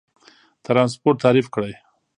[0.65, 1.73] ترانسپورت تعریف کړئ.